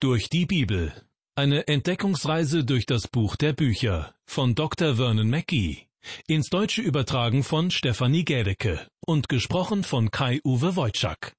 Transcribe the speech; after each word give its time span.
Durch 0.00 0.28
die 0.28 0.46
Bibel. 0.46 0.92
Eine 1.34 1.66
Entdeckungsreise 1.66 2.64
durch 2.64 2.86
das 2.86 3.08
Buch 3.08 3.34
der 3.34 3.52
Bücher 3.52 4.14
von 4.26 4.54
Dr. 4.54 4.94
Vernon 4.94 5.28
Mackey. 5.28 5.88
Ins 6.28 6.50
Deutsche 6.50 6.82
übertragen 6.82 7.42
von 7.42 7.72
Stefanie 7.72 8.24
Gädecke 8.24 8.86
und 9.04 9.28
gesprochen 9.28 9.82
von 9.82 10.12
Kai-Uwe 10.12 10.76
Wojczak. 10.76 11.32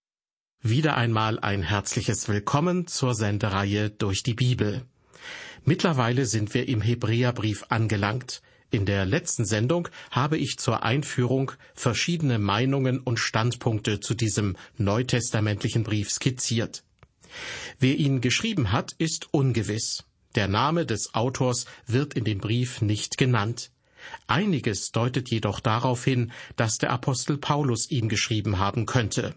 Wieder 0.61 0.97
einmal 0.97 1.39
ein 1.39 1.63
herzliches 1.63 2.27
Willkommen 2.27 2.85
zur 2.85 3.15
Sendereihe 3.15 3.91
Durch 3.91 4.23
die 4.23 4.33
Bibel. 4.33 4.83
Mittlerweile 5.63 6.25
sind 6.25 6.53
wir 6.53 6.67
im 6.67 6.81
Hebräerbrief 6.81 7.63
angelangt. 7.69 8.41
In 8.71 8.85
der 8.85 9.05
letzten 9.05 9.45
Sendung 9.45 9.87
habe 10.11 10.37
ich 10.37 10.57
zur 10.57 10.83
Einführung 10.83 11.53
verschiedene 11.75 12.39
Meinungen 12.39 12.99
und 12.99 13.19
Standpunkte 13.19 14.01
zu 14.01 14.15
diesem 14.15 14.57
neutestamentlichen 14.75 15.83
Brief 15.83 16.11
skizziert. 16.11 16.83
Wer 17.79 17.95
ihn 17.95 18.21
geschrieben 18.21 18.71
hat, 18.71 18.93
ist 18.97 19.33
ungewiss. 19.33 20.03
Der 20.35 20.47
Name 20.47 20.85
des 20.85 21.15
Autors 21.15 21.65
wird 21.87 22.13
in 22.13 22.23
dem 22.23 22.39
Brief 22.39 22.81
nicht 22.81 23.17
genannt. 23.17 23.71
Einiges 24.27 24.91
deutet 24.91 25.29
jedoch 25.29 25.59
darauf 25.59 26.03
hin, 26.03 26.31
dass 26.55 26.77
der 26.77 26.91
Apostel 26.91 27.37
Paulus 27.37 27.89
ihn 27.91 28.09
geschrieben 28.09 28.59
haben 28.59 28.85
könnte. 28.85 29.35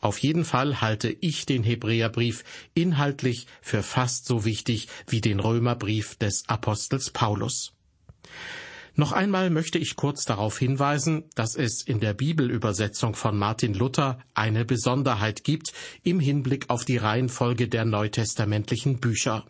Auf 0.00 0.18
jeden 0.18 0.44
Fall 0.44 0.80
halte 0.80 1.10
ich 1.10 1.46
den 1.46 1.62
Hebräerbrief 1.62 2.44
inhaltlich 2.74 3.46
für 3.60 3.82
fast 3.82 4.26
so 4.26 4.44
wichtig 4.44 4.88
wie 5.06 5.20
den 5.20 5.40
Römerbrief 5.40 6.16
des 6.16 6.48
Apostels 6.48 7.10
Paulus. 7.10 7.72
Noch 8.98 9.12
einmal 9.12 9.48
möchte 9.48 9.78
ich 9.78 9.94
kurz 9.94 10.24
darauf 10.24 10.58
hinweisen, 10.58 11.22
dass 11.36 11.54
es 11.54 11.82
in 11.82 12.00
der 12.00 12.14
Bibelübersetzung 12.14 13.14
von 13.14 13.38
Martin 13.38 13.72
Luther 13.72 14.18
eine 14.34 14.64
Besonderheit 14.64 15.44
gibt 15.44 15.72
im 16.02 16.18
Hinblick 16.18 16.68
auf 16.68 16.84
die 16.84 16.96
Reihenfolge 16.96 17.68
der 17.68 17.84
neutestamentlichen 17.84 18.98
Bücher. 18.98 19.46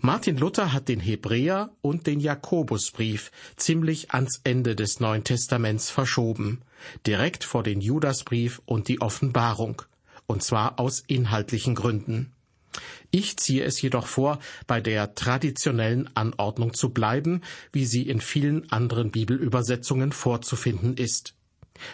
Martin 0.00 0.36
Luther 0.36 0.72
hat 0.72 0.88
den 0.88 0.98
Hebräer 0.98 1.70
und 1.80 2.08
den 2.08 2.18
Jakobusbrief 2.18 3.30
ziemlich 3.54 4.10
ans 4.10 4.40
Ende 4.42 4.74
des 4.74 4.98
Neuen 4.98 5.22
Testaments 5.22 5.88
verschoben, 5.88 6.62
direkt 7.06 7.44
vor 7.44 7.62
den 7.62 7.80
Judasbrief 7.80 8.60
und 8.64 8.88
die 8.88 9.00
Offenbarung, 9.00 9.82
und 10.26 10.42
zwar 10.42 10.80
aus 10.80 11.04
inhaltlichen 11.06 11.76
Gründen. 11.76 12.32
Ich 13.10 13.36
ziehe 13.36 13.64
es 13.64 13.80
jedoch 13.82 14.06
vor, 14.06 14.38
bei 14.66 14.80
der 14.80 15.14
traditionellen 15.14 16.08
Anordnung 16.14 16.74
zu 16.74 16.90
bleiben, 16.90 17.42
wie 17.72 17.84
sie 17.84 18.08
in 18.08 18.20
vielen 18.20 18.70
anderen 18.72 19.10
Bibelübersetzungen 19.10 20.12
vorzufinden 20.12 20.96
ist. 20.96 21.34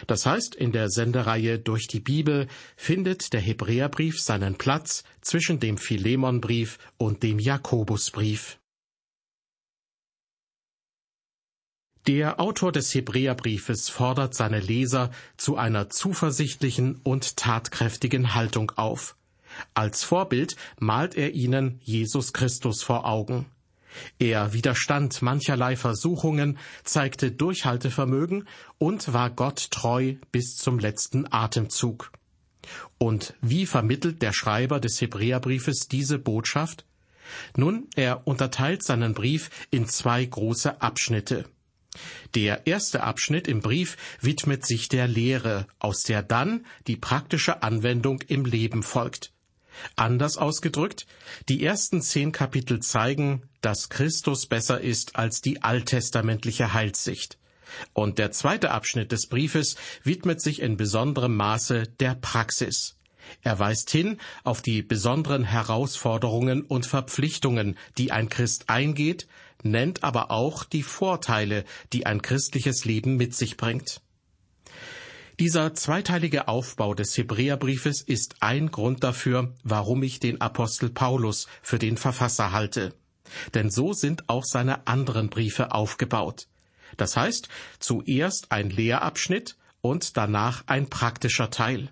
Das 0.05 0.25
heißt, 0.25 0.55
in 0.55 0.71
der 0.71 0.89
Sendereihe 0.89 1.59
durch 1.59 1.87
die 1.87 1.99
Bibel 1.99 2.47
findet 2.75 3.33
der 3.33 3.41
Hebräerbrief 3.41 4.19
seinen 4.19 4.55
Platz 4.57 5.03
zwischen 5.21 5.59
dem 5.59 5.77
Philemonbrief 5.77 6.77
und 6.97 7.23
dem 7.23 7.39
Jakobusbrief. 7.39 8.59
Der 12.07 12.39
Autor 12.39 12.71
des 12.71 12.93
Hebräerbriefes 12.93 13.89
fordert 13.89 14.33
seine 14.33 14.61
Leser 14.61 15.11
zu 15.35 15.57
einer 15.57 15.89
zuversichtlichen 15.89 17.01
und 17.03 17.35
tatkräftigen 17.35 18.33
Haltung 18.33 18.71
auf. 18.77 19.17
Als 19.73 20.03
Vorbild 20.03 20.55
malt 20.79 21.15
er 21.15 21.33
ihnen 21.33 21.79
Jesus 21.83 22.33
Christus 22.33 22.83
vor 22.83 23.05
Augen. 23.05 23.45
Er 24.19 24.53
widerstand 24.53 25.21
mancherlei 25.21 25.75
Versuchungen, 25.75 26.57
zeigte 26.83 27.31
Durchhaltevermögen 27.31 28.47
und 28.77 29.13
war 29.13 29.29
Gott 29.29 29.71
treu 29.71 30.15
bis 30.31 30.55
zum 30.55 30.79
letzten 30.79 31.31
Atemzug. 31.31 32.11
Und 32.97 33.33
wie 33.41 33.65
vermittelt 33.65 34.21
der 34.21 34.33
Schreiber 34.33 34.79
des 34.79 34.99
Hebräerbriefes 35.01 35.87
diese 35.87 36.19
Botschaft? 36.19 36.85
Nun, 37.55 37.87
er 37.95 38.27
unterteilt 38.27 38.83
seinen 38.83 39.13
Brief 39.13 39.49
in 39.71 39.87
zwei 39.87 40.25
große 40.25 40.81
Abschnitte. 40.81 41.45
Der 42.35 42.67
erste 42.67 43.03
Abschnitt 43.03 43.47
im 43.47 43.61
Brief 43.61 43.97
widmet 44.21 44.65
sich 44.65 44.87
der 44.87 45.07
Lehre, 45.07 45.67
aus 45.79 46.03
der 46.03 46.21
dann 46.21 46.65
die 46.85 46.97
praktische 46.97 47.63
Anwendung 47.63 48.21
im 48.27 48.45
Leben 48.45 48.83
folgt. 48.83 49.31
Anders 49.95 50.37
ausgedrückt, 50.37 51.05
die 51.49 51.63
ersten 51.63 52.01
zehn 52.01 52.31
Kapitel 52.31 52.79
zeigen, 52.79 53.43
dass 53.61 53.89
Christus 53.89 54.45
besser 54.45 54.81
ist 54.81 55.15
als 55.15 55.41
die 55.41 55.63
alttestamentliche 55.63 56.73
Heilssicht. 56.73 57.37
Und 57.93 58.17
der 58.17 58.31
zweite 58.31 58.71
Abschnitt 58.71 59.11
des 59.11 59.27
Briefes 59.27 59.75
widmet 60.03 60.41
sich 60.41 60.61
in 60.61 60.77
besonderem 60.77 61.35
Maße 61.35 61.83
der 61.99 62.15
Praxis. 62.15 62.95
Er 63.41 63.59
weist 63.59 63.89
hin 63.89 64.19
auf 64.43 64.61
die 64.61 64.81
besonderen 64.81 65.43
Herausforderungen 65.43 66.61
und 66.61 66.85
Verpflichtungen, 66.85 67.77
die 67.97 68.11
ein 68.11 68.29
Christ 68.29 68.69
eingeht, 68.69 69.27
nennt 69.63 70.03
aber 70.03 70.31
auch 70.31 70.63
die 70.63 70.83
Vorteile, 70.83 71.65
die 71.93 72.05
ein 72.05 72.21
christliches 72.21 72.85
Leben 72.85 73.17
mit 73.17 73.35
sich 73.35 73.57
bringt. 73.57 74.01
Dieser 75.39 75.75
zweiteilige 75.75 76.47
Aufbau 76.47 76.95
des 76.95 77.15
Hebräerbriefes 77.15 78.01
ist 78.01 78.37
ein 78.39 78.71
Grund 78.71 79.03
dafür, 79.03 79.53
warum 79.63 80.01
ich 80.01 80.19
den 80.19 80.41
Apostel 80.41 80.89
Paulus 80.89 81.45
für 81.61 81.77
den 81.77 81.95
Verfasser 81.95 82.51
halte. 82.51 82.95
Denn 83.53 83.69
so 83.69 83.93
sind 83.93 84.29
auch 84.29 84.43
seine 84.43 84.87
anderen 84.87 85.29
Briefe 85.29 85.73
aufgebaut. 85.73 86.47
Das 86.95 87.15
heißt, 87.15 87.49
zuerst 87.77 88.51
ein 88.51 88.71
Lehrabschnitt 88.71 89.57
und 89.81 90.17
danach 90.17 90.63
ein 90.65 90.89
praktischer 90.89 91.51
Teil. 91.51 91.91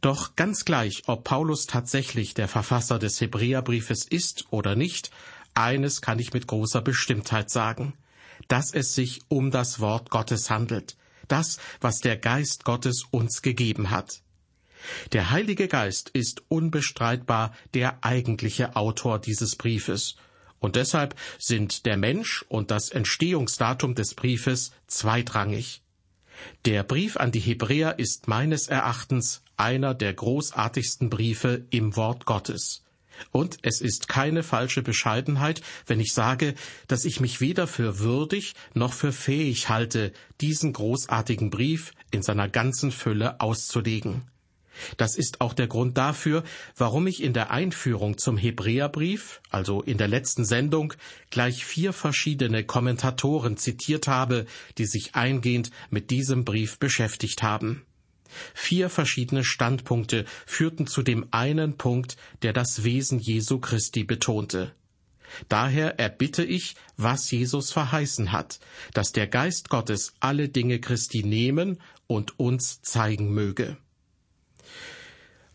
Doch 0.00 0.34
ganz 0.34 0.64
gleich, 0.64 1.02
ob 1.08 1.24
Paulus 1.24 1.66
tatsächlich 1.66 2.32
der 2.32 2.48
Verfasser 2.48 2.98
des 2.98 3.20
Hebräerbriefes 3.20 4.06
ist 4.08 4.46
oder 4.50 4.74
nicht, 4.74 5.10
eines 5.52 6.00
kann 6.00 6.18
ich 6.18 6.32
mit 6.32 6.46
großer 6.46 6.80
Bestimmtheit 6.80 7.50
sagen, 7.50 7.92
dass 8.48 8.72
es 8.72 8.94
sich 8.94 9.20
um 9.28 9.50
das 9.50 9.80
Wort 9.80 10.08
Gottes 10.08 10.48
handelt, 10.48 10.96
das, 11.32 11.58
was 11.80 11.98
der 11.98 12.16
Geist 12.16 12.64
Gottes 12.64 13.04
uns 13.10 13.42
gegeben 13.42 13.90
hat. 13.90 14.20
Der 15.12 15.30
Heilige 15.30 15.68
Geist 15.68 16.10
ist 16.10 16.42
unbestreitbar 16.48 17.54
der 17.74 18.04
eigentliche 18.04 18.76
Autor 18.76 19.18
dieses 19.18 19.56
Briefes, 19.56 20.16
und 20.58 20.76
deshalb 20.76 21.16
sind 21.38 21.86
der 21.86 21.96
Mensch 21.96 22.44
und 22.48 22.70
das 22.70 22.90
Entstehungsdatum 22.90 23.96
des 23.96 24.14
Briefes 24.14 24.70
zweitrangig. 24.86 25.82
Der 26.64 26.84
Brief 26.84 27.16
an 27.16 27.32
die 27.32 27.40
Hebräer 27.40 27.98
ist 27.98 28.28
meines 28.28 28.68
Erachtens 28.68 29.42
einer 29.56 29.92
der 29.94 30.14
großartigsten 30.14 31.10
Briefe 31.10 31.66
im 31.70 31.96
Wort 31.96 32.26
Gottes. 32.26 32.84
Und 33.30 33.58
es 33.62 33.80
ist 33.80 34.08
keine 34.08 34.42
falsche 34.42 34.82
Bescheidenheit, 34.82 35.62
wenn 35.86 36.00
ich 36.00 36.12
sage, 36.12 36.54
dass 36.88 37.04
ich 37.04 37.20
mich 37.20 37.40
weder 37.40 37.66
für 37.66 37.98
würdig 37.98 38.54
noch 38.74 38.92
für 38.92 39.12
fähig 39.12 39.68
halte, 39.68 40.12
diesen 40.40 40.72
großartigen 40.72 41.50
Brief 41.50 41.92
in 42.10 42.22
seiner 42.22 42.48
ganzen 42.48 42.90
Fülle 42.90 43.40
auszulegen. 43.40 44.22
Das 44.96 45.16
ist 45.16 45.40
auch 45.40 45.52
der 45.52 45.66
Grund 45.66 45.98
dafür, 45.98 46.44
warum 46.76 47.06
ich 47.06 47.22
in 47.22 47.32
der 47.32 47.50
Einführung 47.50 48.18
zum 48.18 48.38
Hebräerbrief, 48.38 49.40
also 49.50 49.82
in 49.82 49.98
der 49.98 50.08
letzten 50.08 50.44
Sendung, 50.44 50.94
gleich 51.30 51.64
vier 51.64 51.92
verschiedene 51.92 52.64
Kommentatoren 52.64 53.56
zitiert 53.56 54.08
habe, 54.08 54.46
die 54.78 54.86
sich 54.86 55.14
eingehend 55.14 55.70
mit 55.90 56.10
diesem 56.10 56.44
Brief 56.44 56.78
beschäftigt 56.78 57.42
haben. 57.42 57.82
Vier 58.54 58.88
verschiedene 58.88 59.44
Standpunkte 59.44 60.24
führten 60.46 60.86
zu 60.86 61.02
dem 61.02 61.26
einen 61.30 61.76
Punkt, 61.76 62.16
der 62.42 62.52
das 62.52 62.84
Wesen 62.84 63.18
Jesu 63.18 63.58
Christi 63.58 64.04
betonte. 64.04 64.72
Daher 65.48 65.98
erbitte 65.98 66.44
ich, 66.44 66.76
was 66.96 67.30
Jesus 67.30 67.72
verheißen 67.72 68.32
hat, 68.32 68.60
dass 68.92 69.12
der 69.12 69.26
Geist 69.26 69.68
Gottes 69.68 70.14
alle 70.20 70.48
Dinge 70.48 70.80
Christi 70.80 71.22
nehmen 71.22 71.80
und 72.06 72.38
uns 72.38 72.82
zeigen 72.82 73.32
möge. 73.32 73.76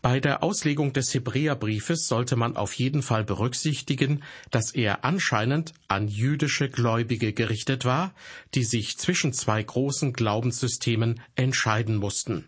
Bei 0.00 0.20
der 0.20 0.44
Auslegung 0.44 0.92
des 0.92 1.12
Hebräerbriefes 1.12 2.06
sollte 2.06 2.36
man 2.36 2.56
auf 2.56 2.72
jeden 2.74 3.02
Fall 3.02 3.24
berücksichtigen, 3.24 4.22
dass 4.50 4.70
er 4.70 5.04
anscheinend 5.04 5.74
an 5.88 6.06
jüdische 6.06 6.68
Gläubige 6.68 7.32
gerichtet 7.32 7.84
war, 7.84 8.14
die 8.54 8.62
sich 8.62 8.96
zwischen 8.96 9.32
zwei 9.32 9.60
großen 9.60 10.12
Glaubenssystemen 10.12 11.20
entscheiden 11.34 11.96
mussten. 11.96 12.46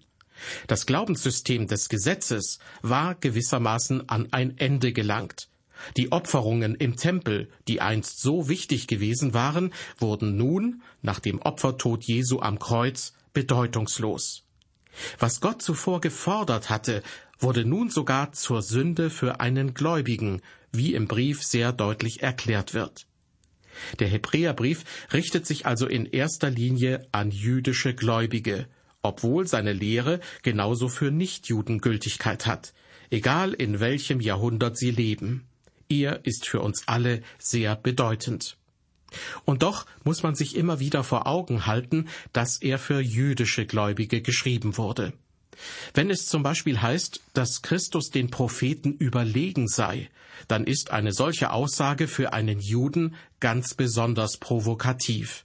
Das 0.67 0.87
Glaubenssystem 0.87 1.67
des 1.67 1.89
Gesetzes 1.89 2.59
war 2.83 3.15
gewissermaßen 3.15 4.09
an 4.09 4.29
ein 4.33 4.57
Ende 4.59 4.93
gelangt. 4.93 5.49
Die 5.97 6.13
Opferungen 6.13 6.75
im 6.75 6.97
Tempel, 6.97 7.49
die 7.69 7.81
einst 7.81 8.21
so 8.21 8.49
wichtig 8.49 8.87
gewesen 8.87 9.35
waren, 9.35 9.73
wurden 9.99 10.37
nun, 10.37 10.83
nach 11.03 11.21
dem 11.21 11.41
Opfertod 11.41 12.05
Jesu 12.05 12.41
am 12.41 12.59
Kreuz, 12.59 13.15
bedeutungslos. 13.33 14.45
Was 15.19 15.41
Gott 15.41 15.63
zuvor 15.63 16.01
gefordert 16.01 16.69
hatte, 16.69 17.03
wurde 17.39 17.65
nun 17.65 17.89
sogar 17.89 18.33
zur 18.33 18.63
Sünde 18.63 19.09
für 19.09 19.41
einen 19.41 19.73
Gläubigen, 19.73 20.43
wie 20.73 20.95
im 20.95 21.09
Brief 21.09 21.43
sehr 21.43 21.73
deutlich 21.73 22.23
erklärt 22.23 22.75
wird. 22.75 23.07
Der 23.99 24.09
Hebräerbrief 24.09 24.85
richtet 25.13 25.47
sich 25.47 25.65
also 25.65 25.87
in 25.87 26.05
erster 26.07 26.51
Linie 26.51 27.07
an 27.13 27.31
jüdische 27.31 27.95
Gläubige, 27.95 28.67
obwohl 29.03 29.47
seine 29.47 29.73
Lehre 29.73 30.21
genauso 30.43 30.89
für 30.89 31.11
Nichtjuden 31.11 31.81
Gültigkeit 31.81 32.47
hat. 32.47 32.73
egal 33.11 33.53
in 33.53 33.81
welchem 33.81 34.21
Jahrhundert 34.21 34.79
sie 34.79 34.91
leben. 34.91 35.47
Er 35.89 36.25
ist 36.25 36.49
für 36.49 36.61
uns 36.61 36.87
alle 36.87 37.23
sehr 37.39 37.75
bedeutend. 37.77 38.57
Und 39.45 39.65
doch 39.65 39.87
muss 40.05 40.23
man 40.23 40.37
sich 40.37 40.55
immer 40.55 40.79
wieder 40.79 41.03
vor 41.03 41.27
Augen 41.27 41.67
halten, 41.67 42.09
dass 42.33 42.59
er 42.59 42.79
für 42.79 43.01
jüdische 43.01 43.67
Gläubige 43.67 44.23
geschrieben 44.23 44.77
wurde. 44.77 45.13
Wenn 45.93 46.11
es 46.11 46.27
zum 46.27 46.45
Beispiel 46.45 46.81
heißt, 46.81 47.21
dass 47.35 47.63
Christus 47.63 48.11
den 48.11 48.31
Propheten 48.31 48.93
überlegen 48.93 49.67
sei, 49.67 50.09
dann 50.47 50.65
ist 50.65 50.93
eine 50.93 51.13
solche 51.13 51.51
Aussage 51.51 52.07
für 52.07 52.33
einen 52.33 52.61
Juden 52.61 53.17
ganz 53.41 53.75
besonders 53.75 54.39
provokativ. 54.39 55.45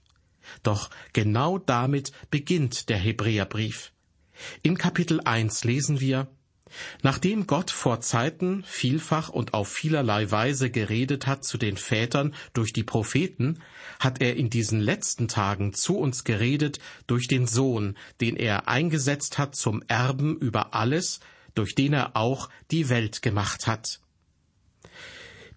Doch 0.63 0.89
genau 1.13 1.57
damit 1.57 2.11
beginnt 2.29 2.89
der 2.89 2.97
Hebräerbrief. 2.97 3.91
In 4.61 4.77
Kapitel 4.77 5.21
1 5.21 5.63
lesen 5.63 5.99
wir, 5.99 6.27
Nachdem 7.03 7.47
Gott 7.47 7.71
vor 7.71 8.01
Zeiten 8.01 8.63
vielfach 8.65 9.29
und 9.29 9.53
auf 9.53 9.69
vielerlei 9.69 10.29
Weise 10.31 10.69
geredet 10.69 11.27
hat 11.27 11.45
zu 11.45 11.57
den 11.57 11.77
Vätern 11.77 12.33
durch 12.53 12.73
die 12.73 12.83
Propheten, 12.83 13.59
hat 13.99 14.21
er 14.21 14.35
in 14.35 14.49
diesen 14.49 14.79
letzten 14.79 15.27
Tagen 15.27 15.73
zu 15.73 15.97
uns 15.97 16.23
geredet 16.23 16.79
durch 17.07 17.27
den 17.27 17.47
Sohn, 17.47 17.97
den 18.19 18.35
er 18.35 18.67
eingesetzt 18.67 19.37
hat 19.37 19.55
zum 19.55 19.83
Erben 19.87 20.37
über 20.37 20.73
alles, 20.73 21.19
durch 21.53 21.75
den 21.75 21.93
er 21.93 22.17
auch 22.17 22.49
die 22.71 22.89
Welt 22.89 23.21
gemacht 23.21 23.67
hat. 23.67 24.01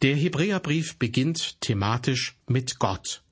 Der 0.02 0.14
Hebräerbrief 0.14 0.96
beginnt 0.99 1.61
thematisch 1.61 2.37
mit 2.46 2.79
Gott. 2.79 3.23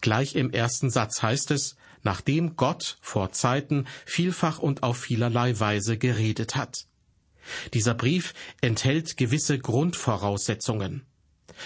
Gleich 0.00 0.34
im 0.34 0.50
ersten 0.50 0.90
Satz 0.90 1.22
heißt 1.22 1.50
es, 1.50 1.76
nachdem 2.02 2.56
Gott 2.56 2.98
vor 3.00 3.32
Zeiten 3.32 3.86
vielfach 4.04 4.58
und 4.58 4.82
auf 4.82 4.98
vielerlei 4.98 5.58
Weise 5.58 5.98
geredet 5.98 6.56
hat. 6.56 6.86
Dieser 7.74 7.94
Brief 7.94 8.34
enthält 8.60 9.16
gewisse 9.16 9.58
Grundvoraussetzungen. 9.58 11.02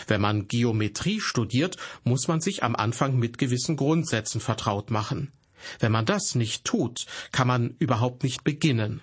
Wenn 0.06 0.20
man 0.20 0.46
Geometrie 0.48 1.20
studiert, 1.20 1.76
muss 2.04 2.28
man 2.28 2.40
sich 2.40 2.62
am 2.62 2.76
Anfang 2.76 3.18
mit 3.18 3.38
gewissen 3.38 3.76
Grundsätzen 3.76 4.40
vertraut 4.40 4.90
machen. 4.90 5.32
Wenn 5.78 5.92
man 5.92 6.06
das 6.06 6.34
nicht 6.34 6.64
tut, 6.64 7.06
kann 7.32 7.48
man 7.48 7.74
überhaupt 7.78 8.22
nicht 8.22 8.44
beginnen. 8.44 9.02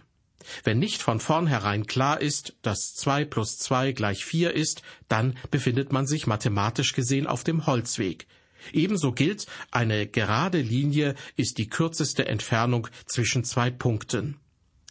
Wenn 0.64 0.80
nicht 0.80 1.02
von 1.02 1.20
vornherein 1.20 1.88
klar 1.88 2.22
ist, 2.22 2.56
dass 2.62 2.94
zwei 2.94 3.26
plus 3.26 3.58
zwei 3.58 3.92
gleich 3.92 4.24
vier 4.24 4.54
ist, 4.54 4.82
dann 5.10 5.38
befindet 5.52 5.92
man 5.92 6.08
sich 6.08 6.26
mathematisch 6.26 6.94
gesehen 6.94 7.28
auf 7.28 7.44
dem 7.44 7.66
Holzweg. 7.66 8.28
Ebenso 8.74 9.12
gilt, 9.12 9.46
eine 9.72 10.08
gerade 10.08 10.62
Linie 10.62 11.16
ist 11.36 11.58
die 11.58 11.70
kürzeste 11.70 12.28
Entfernung 12.28 12.88
zwischen 13.06 13.44
zwei 13.44 13.70
Punkten. 13.70 14.38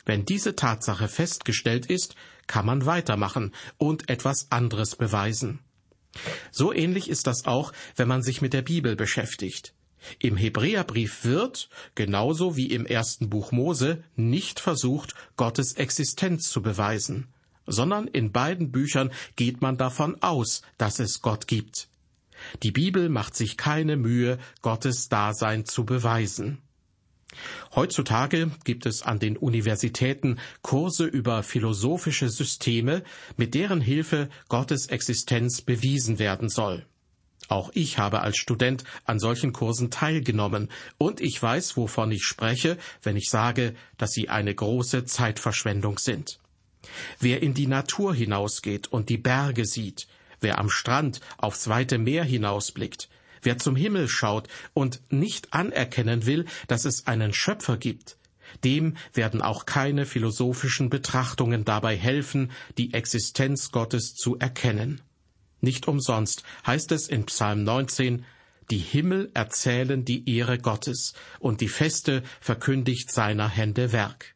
Wenn 0.05 0.25
diese 0.25 0.55
Tatsache 0.55 1.09
festgestellt 1.09 1.87
ist, 1.87 2.15
kann 2.47 2.65
man 2.65 2.87
weitermachen 2.87 3.53
und 3.77 4.09
etwas 4.09 4.51
anderes 4.51 4.97
beweisen. 4.97 5.59
So 6.51 6.73
ähnlich 6.73 7.11
ist 7.11 7.27
das 7.27 7.45
auch, 7.47 7.73
wenn 7.97 8.09
man 8.09 8.23
sich 8.23 8.41
mit 8.41 8.53
der 8.53 8.63
Bibel 8.63 8.97
beschäftigt. 8.97 9.75
Im 10.21 10.37
Hebräerbrief 10.37 11.25
wird, 11.25 11.69
genauso 11.95 12.57
wie 12.57 12.67
im 12.67 12.87
ersten 12.87 13.29
Buch 13.29 13.51
Mose, 13.51 14.05
nicht 14.15 14.61
versucht, 14.61 15.15
Gottes 15.37 15.73
Existenz 15.73 16.49
zu 16.49 16.63
beweisen, 16.63 17.27
sondern 17.67 18.07
in 18.07 18.31
beiden 18.31 18.71
Büchern 18.71 19.11
geht 19.35 19.61
man 19.61 19.77
davon 19.77 20.23
aus, 20.23 20.63
dass 20.79 21.01
es 21.01 21.21
Gott 21.21 21.49
gibt. 21.49 21.89
Die 22.63 22.73
Bibel 22.73 23.09
macht 23.09 23.37
sich 23.37 23.57
keine 23.57 23.97
Mühe, 23.97 24.39
Gottes 24.63 25.09
Dasein 25.09 25.65
zu 25.65 25.85
beweisen. 25.85 26.59
Heutzutage 27.75 28.51
gibt 28.65 28.87
es 28.87 29.03
an 29.03 29.19
den 29.19 29.37
Universitäten 29.37 30.39
Kurse 30.63 31.05
über 31.05 31.43
philosophische 31.43 32.31
Systeme, 32.31 33.03
mit 33.37 33.55
deren 33.55 33.81
Hilfe 33.81 34.29
Gottes 34.49 34.87
Existenz 34.87 35.61
bewiesen 35.61 36.19
werden 36.19 36.49
soll. 36.49 36.87
Auch 37.49 37.71
ich 37.75 37.99
habe 37.99 38.23
als 38.23 38.39
Student 38.39 38.85
an 39.05 39.19
solchen 39.19 39.53
Kursen 39.53 39.91
teilgenommen, 39.91 40.71
und 40.99 41.21
ich 41.21 41.41
weiß, 41.41 41.77
wovon 41.77 42.11
ich 42.11 42.25
spreche, 42.25 42.77
wenn 43.03 43.17
ich 43.17 43.29
sage, 43.29 43.75
dass 43.99 44.13
sie 44.13 44.29
eine 44.29 44.55
große 44.55 45.05
Zeitverschwendung 45.05 45.99
sind. 45.99 46.41
Wer 47.21 47.43
in 47.43 47.55
die 47.55 47.67
Natur 47.67 48.15
hinausgeht 48.15 48.89
und 48.89 49.09
die 49.09 49.19
Berge 49.19 49.65
sieht, 49.65 50.07
wer 50.41 50.59
am 50.59 50.71
Strand 50.71 51.21
aufs 51.39 51.69
weite 51.69 51.99
Meer 51.99 52.25
hinausblickt, 52.25 53.09
Wer 53.43 53.59
zum 53.59 53.77
Himmel 53.77 54.09
schaut 54.09 54.49
und 54.75 55.01
nicht 55.09 55.53
anerkennen 55.53 56.27
will, 56.27 56.47
dass 56.67 56.85
es 56.85 57.07
einen 57.07 57.33
Schöpfer 57.33 57.77
gibt, 57.77 58.19
dem 58.65 58.97
werden 59.13 59.43
auch 59.43 59.67
keine 59.67 60.07
philosophischen 60.07 60.91
Betrachtungen 60.91 61.65
dabei 61.65 61.97
helfen, 61.97 62.51
die 62.77 62.93
Existenz 62.93 63.71
Gottes 63.71 64.15
zu 64.15 64.37
erkennen. 64.39 65.01
Nicht 65.61 65.89
umsonst 65.89 66.43
heißt 66.67 66.91
es 66.93 67.09
in 67.09 67.27
Psalm 67.27 67.65
19, 67.65 68.25
die 68.71 68.79
Himmel 68.79 69.31
erzählen 69.33 70.05
die 70.05 70.29
Ehre 70.37 70.59
Gottes 70.59 71.15
und 71.39 71.61
die 71.61 71.69
Feste 71.69 72.23
verkündigt 72.41 73.13
seiner 73.13 73.49
Hände 73.49 73.93
Werk. 73.93 74.35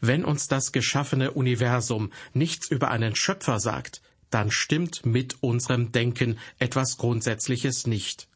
Wenn 0.00 0.24
uns 0.24 0.48
das 0.48 0.72
geschaffene 0.72 1.30
Universum 1.30 2.12
nichts 2.32 2.68
über 2.68 2.90
einen 2.90 3.14
Schöpfer 3.14 3.60
sagt, 3.60 4.02
dann 4.30 4.50
stimmt 4.50 5.04
mit 5.04 5.42
unserem 5.42 5.92
Denken 5.92 6.38
etwas 6.58 6.96
Grundsätzliches 6.96 7.86
nicht. 7.86 8.28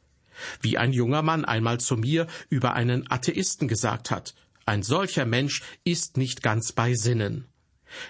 Wie 0.60 0.78
ein 0.78 0.92
junger 0.92 1.22
Mann 1.22 1.44
einmal 1.44 1.78
zu 1.78 1.96
mir 1.96 2.26
über 2.48 2.74
einen 2.74 3.10
Atheisten 3.10 3.68
gesagt 3.68 4.10
hat, 4.10 4.34
ein 4.66 4.82
solcher 4.82 5.26
Mensch 5.26 5.62
ist 5.84 6.16
nicht 6.16 6.42
ganz 6.42 6.72
bei 6.72 6.94
Sinnen. 6.94 7.46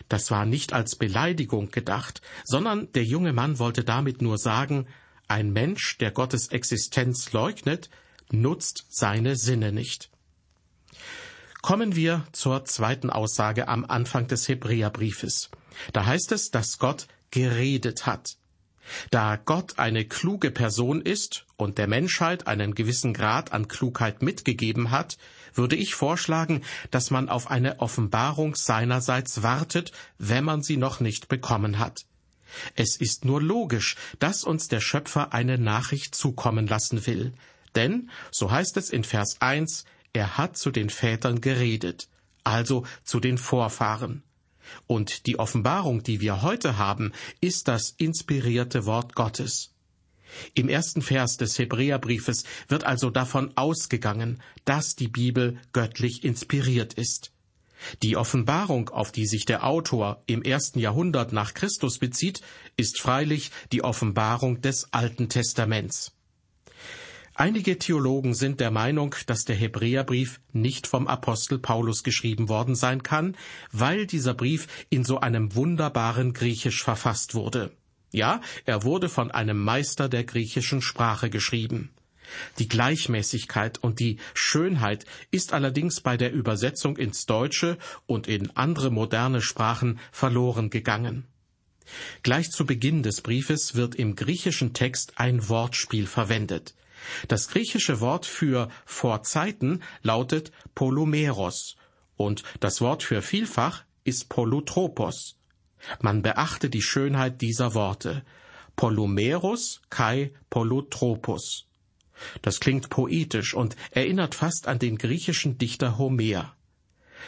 Das 0.09 0.31
war 0.31 0.47
nicht 0.47 0.73
als 0.73 0.97
Beleidigung 0.97 1.71
gedacht, 1.71 2.23
sondern 2.45 2.91
der 2.93 3.05
junge 3.05 3.33
Mann 3.33 3.59
wollte 3.59 3.85
damit 3.85 4.23
nur 4.23 4.39
sagen, 4.39 4.87
ein 5.29 5.53
Mensch, 5.53 5.99
der 5.99 6.11
Gottes 6.11 6.49
Existenz 6.49 7.33
leugnet, 7.33 7.91
nutzt 8.31 8.87
seine 8.91 9.37
Sinne 9.37 9.73
nicht. 9.73 10.11
Kommen 11.61 11.97
wir 11.97 12.27
zur 12.33 12.65
zweiten 12.67 13.11
Aussage 13.11 13.69
am 13.69 13.85
Anfang 13.85 14.27
des 14.29 14.49
Hebräerbriefes. 14.49 15.51
Da 15.93 16.07
heißt 16.07 16.33
es, 16.33 16.51
dass 16.51 16.79
Gott 16.79 17.09
geredet 17.35 18.07
hat. 18.07 18.37
Da 19.11 19.37
Gott 19.37 19.79
eine 19.81 20.05
kluge 20.05 20.53
Person 20.53 21.03
ist 21.03 21.47
und 21.57 21.79
der 21.79 21.89
Menschheit 21.89 22.47
einen 22.47 22.77
gewissen 22.77 23.13
Grad 23.13 23.53
an 23.53 23.67
Klugheit 23.67 24.23
mitgegeben 24.23 24.93
hat, 24.93 25.19
würde 25.53 25.75
ich 25.75 25.97
vorschlagen, 25.97 26.63
dass 26.93 27.11
man 27.11 27.29
auf 27.29 27.51
eine 27.51 27.81
Offenbarung 27.81 28.55
seinerseits 28.55 29.43
wartet, 29.43 29.91
wenn 30.19 30.45
man 30.45 30.63
sie 30.63 30.77
noch 30.77 31.01
nicht 31.01 31.27
bekommen 31.27 31.81
hat. 31.81 32.03
Es 32.77 32.97
ist 32.97 33.25
nur 33.25 33.43
logisch, 33.43 33.97
dass 34.21 34.45
uns 34.45 34.69
der 34.69 34.81
Schöpfer 34.81 35.33
eine 35.33 35.59
Nachricht 35.59 36.15
zukommen 36.15 36.69
lassen 36.69 37.05
will. 37.05 37.33
Denn, 37.75 38.11
so 38.31 38.53
heißt 38.53 38.77
es 38.77 38.91
in 38.91 39.03
Vers 39.03 39.41
1, 39.41 39.85
er 40.13 40.39
hat 40.39 40.57
zu 40.57 40.71
den 40.71 40.89
Vätern 40.89 41.41
geredet, 41.41 42.07
also 42.45 42.87
zu 43.03 43.19
den 43.19 43.39
Vorfahren. 43.39 44.23
Und 44.87 45.27
die 45.27 45.39
Offenbarung, 45.39 46.03
die 46.03 46.21
wir 46.21 46.43
heute 46.43 46.79
haben, 46.79 47.13
ist 47.41 47.69
das 47.69 47.95
inspirierte 47.97 48.87
Wort 48.87 49.15
Gottes. 49.15 49.75
Im 50.55 50.69
ersten 50.69 51.03
Vers 51.03 51.37
des 51.37 51.59
Hebräerbriefes 51.59 52.45
wird 52.69 52.85
also 52.85 53.11
davon 53.11 53.53
ausgegangen, 53.57 54.43
dass 54.65 54.97
die 54.97 55.09
Bibel 55.09 55.59
göttlich 55.73 56.25
inspiriert 56.25 56.95
ist. 56.95 57.31
Die 58.03 58.17
Offenbarung, 58.17 58.89
auf 58.89 59.13
die 59.13 59.27
sich 59.27 59.45
der 59.45 59.65
Autor 59.67 60.23
im 60.27 60.43
ersten 60.43 60.79
Jahrhundert 60.79 61.33
nach 61.33 61.55
Christus 61.55 61.99
bezieht, 61.99 62.41
ist 62.77 63.01
freilich 63.01 63.51
die 63.73 63.85
Offenbarung 63.85 64.61
des 64.61 64.93
Alten 64.93 65.29
Testaments. 65.29 66.13
Einige 67.37 67.79
Theologen 67.79 68.33
sind 68.33 68.61
der 68.61 68.71
Meinung, 68.71 69.17
dass 69.27 69.45
der 69.45 69.57
Hebräerbrief 69.57 70.41
nicht 70.53 70.87
vom 70.87 71.09
Apostel 71.09 71.59
Paulus 71.59 72.05
geschrieben 72.05 72.49
worden 72.49 72.77
sein 72.77 73.03
kann, 73.03 73.37
weil 73.73 74.07
dieser 74.07 74.35
Brief 74.35 74.69
in 74.89 75.05
so 75.05 75.19
einem 75.19 75.57
wunderbaren 75.57 76.33
Griechisch 76.33 76.85
verfasst 76.85 77.35
wurde. 77.35 77.73
Ja, 78.13 78.41
er 78.67 78.85
wurde 78.85 79.09
von 79.09 79.33
einem 79.33 79.61
Meister 79.61 80.09
der 80.09 80.23
griechischen 80.23 80.81
Sprache 80.81 81.29
geschrieben. 81.29 81.91
Die 82.61 82.69
Gleichmäßigkeit 82.69 83.79
und 83.83 83.99
die 83.99 84.19
Schönheit 84.35 85.05
ist 85.33 85.53
allerdings 85.53 86.01
bei 86.01 86.17
der 86.17 86.33
Übersetzung 86.33 86.97
ins 86.97 87.27
Deutsche 87.27 87.79
und 88.07 88.29
in 88.29 88.57
andere 88.57 88.91
moderne 88.91 89.43
Sprachen 89.43 89.99
verloren 90.13 90.71
gegangen. 90.71 91.25
Gleich 92.23 92.53
zu 92.53 92.65
Beginn 92.65 93.03
des 93.03 93.21
Briefes 93.23 93.75
wird 93.75 93.97
im 93.97 94.15
griechischen 94.15 94.73
Text 94.73 95.15
ein 95.17 95.49
Wortspiel 95.49 96.07
verwendet. 96.07 96.75
Das 97.29 97.49
griechische 97.49 98.01
Wort 98.01 98.27
für 98.27 98.69
vor 98.85 99.23
Zeiten 99.23 99.81
lautet 100.03 100.53
Polumeros 100.75 101.77
und 102.17 102.43
das 102.61 102.81
Wort 102.81 103.03
für 103.03 103.23
vielfach 103.23 103.85
ist 104.05 104.29
Polutropos. 104.29 105.37
Man 106.01 106.23
beachte 106.23 106.71
die 106.71 106.83
Schönheit 106.83 107.41
dieser 107.41 107.75
Worte. 107.75 108.25
Polumeros 108.77 109.83
kai 109.91 110.33
Polutropos. 110.51 111.67
Das 112.43 112.61
klingt 112.61 112.91
poetisch 112.91 113.55
und 113.55 113.77
erinnert 113.91 114.35
fast 114.35 114.69
an 114.69 114.79
den 114.79 114.99
griechischen 114.99 115.59
Dichter 115.59 115.99
Homer. 115.99 116.57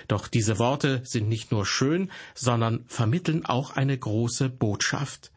Doch 0.09 0.29
diese 0.29 0.59
Worte 0.59 1.03
sind 1.05 1.29
nicht 1.29 1.51
nur 1.53 1.67
schön, 1.67 2.11
sondern 2.35 2.85
vermitteln 2.87 3.45
auch 3.45 3.71
eine 3.71 3.97
große 3.97 4.51
Botschaft. 4.51 5.33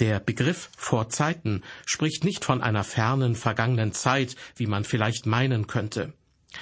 Der 0.00 0.18
Begriff 0.18 0.70
vor 0.78 1.10
Zeiten 1.10 1.62
spricht 1.84 2.24
nicht 2.24 2.42
von 2.42 2.62
einer 2.62 2.84
fernen 2.84 3.34
vergangenen 3.34 3.92
Zeit, 3.92 4.34
wie 4.56 4.66
man 4.66 4.84
vielleicht 4.84 5.26
meinen 5.26 5.66
könnte, 5.66 6.14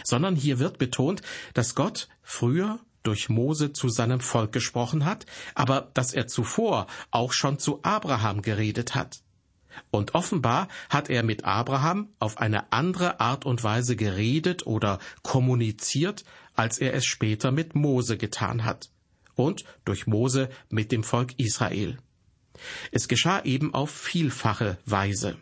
sondern 0.02 0.34
hier 0.34 0.58
wird 0.58 0.78
betont, 0.78 1.22
dass 1.54 1.76
Gott 1.76 2.08
früher 2.20 2.80
durch 3.04 3.28
Mose 3.28 3.72
zu 3.72 3.88
seinem 3.90 4.18
Volk 4.18 4.50
gesprochen 4.50 5.04
hat, 5.04 5.24
aber 5.54 5.92
dass 5.94 6.12
er 6.12 6.26
zuvor 6.26 6.88
auch 7.12 7.32
schon 7.32 7.60
zu 7.60 7.78
Abraham 7.84 8.42
geredet 8.42 8.96
hat. 8.96 9.20
Und 9.92 10.16
offenbar 10.16 10.66
hat 10.90 11.08
er 11.08 11.22
mit 11.22 11.44
Abraham 11.44 12.08
auf 12.18 12.38
eine 12.38 12.72
andere 12.72 13.20
Art 13.20 13.46
und 13.46 13.62
Weise 13.62 13.94
geredet 13.94 14.66
oder 14.66 14.98
kommuniziert, 15.22 16.24
als 16.56 16.78
er 16.78 16.92
es 16.92 17.04
später 17.04 17.52
mit 17.52 17.76
Mose 17.76 18.18
getan 18.18 18.64
hat. 18.64 18.90
Und 19.36 19.62
durch 19.84 20.08
Mose 20.08 20.50
mit 20.68 20.90
dem 20.90 21.04
Volk 21.04 21.38
Israel. 21.38 21.98
Es 22.92 23.08
geschah 23.08 23.42
eben 23.44 23.74
auf 23.74 23.90
vielfache 23.90 24.78
Weise. 24.84 25.36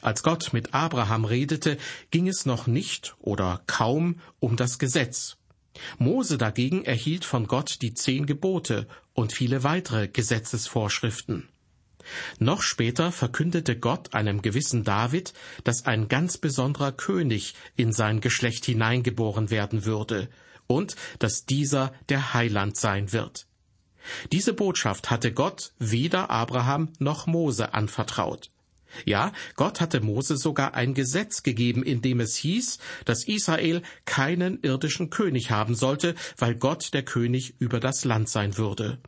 Als 0.00 0.22
Gott 0.22 0.52
mit 0.52 0.74
Abraham 0.74 1.24
redete, 1.24 1.76
ging 2.10 2.28
es 2.28 2.46
noch 2.46 2.66
nicht 2.66 3.14
oder 3.18 3.62
kaum 3.66 4.20
um 4.40 4.56
das 4.56 4.78
Gesetz. 4.78 5.36
Mose 5.98 6.38
dagegen 6.38 6.84
erhielt 6.84 7.24
von 7.24 7.46
Gott 7.46 7.82
die 7.82 7.92
zehn 7.92 8.24
Gebote 8.26 8.88
und 9.12 9.32
viele 9.32 9.62
weitere 9.62 10.08
Gesetzesvorschriften. 10.08 11.48
Noch 12.38 12.62
später 12.62 13.12
verkündete 13.12 13.78
Gott 13.78 14.14
einem 14.14 14.40
gewissen 14.40 14.84
David, 14.84 15.32
dass 15.64 15.86
ein 15.86 16.08
ganz 16.08 16.38
besonderer 16.38 16.92
König 16.92 17.54
in 17.76 17.92
sein 17.92 18.20
Geschlecht 18.20 18.64
hineingeboren 18.64 19.50
werden 19.50 19.84
würde 19.84 20.28
und 20.66 20.96
dass 21.18 21.44
dieser 21.46 21.92
der 22.08 22.32
Heiland 22.32 22.76
sein 22.76 23.12
wird. 23.12 23.46
Diese 24.32 24.52
Botschaft 24.52 25.10
hatte 25.10 25.32
Gott 25.32 25.72
weder 25.78 26.30
Abraham 26.30 26.92
noch 26.98 27.26
Mose 27.26 27.74
anvertraut. 27.74 28.50
Ja, 29.04 29.32
Gott 29.56 29.80
hatte 29.80 30.00
Mose 30.00 30.36
sogar 30.36 30.74
ein 30.74 30.94
Gesetz 30.94 31.42
gegeben, 31.42 31.82
in 31.82 32.00
dem 32.00 32.20
es 32.20 32.36
hieß, 32.36 32.78
dass 33.04 33.24
Israel 33.24 33.82
keinen 34.04 34.60
irdischen 34.62 35.10
König 35.10 35.50
haben 35.50 35.74
sollte, 35.74 36.14
weil 36.38 36.54
Gott 36.54 36.94
der 36.94 37.02
König 37.02 37.54
über 37.58 37.80
das 37.80 38.04
Land 38.04 38.28
sein 38.28 38.56
würde. 38.56 38.98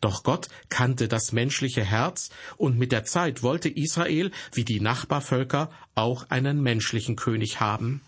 Doch 0.00 0.22
Gott 0.22 0.48
kannte 0.68 1.08
das 1.08 1.32
menschliche 1.32 1.84
Herz, 1.84 2.30
und 2.56 2.78
mit 2.78 2.92
der 2.92 3.04
Zeit 3.04 3.42
wollte 3.42 3.68
Israel, 3.68 4.30
wie 4.52 4.64
die 4.64 4.80
Nachbarvölker, 4.80 5.70
auch 5.94 6.30
einen 6.30 6.62
menschlichen 6.62 7.16
König 7.16 7.60
haben. 7.60 8.00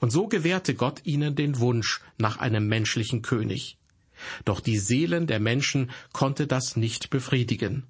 Und 0.00 0.10
so 0.10 0.28
gewährte 0.28 0.74
Gott 0.74 1.00
ihnen 1.04 1.34
den 1.34 1.58
Wunsch 1.58 2.00
nach 2.16 2.38
einem 2.38 2.68
menschlichen 2.68 3.22
König. 3.22 3.76
Doch 4.44 4.60
die 4.60 4.78
Seelen 4.78 5.26
der 5.26 5.40
Menschen 5.40 5.90
konnte 6.12 6.46
das 6.46 6.76
nicht 6.76 7.10
befriedigen. 7.10 7.86